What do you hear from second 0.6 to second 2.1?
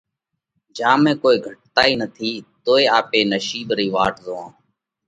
جيا ۾ ڪوئي گھٽتائِي